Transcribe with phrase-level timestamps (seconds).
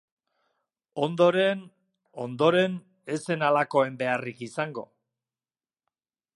[1.07, 1.61] Ondoren...,
[2.23, 2.79] ondoren,
[3.17, 4.89] ez zen halakoen beharrik izango.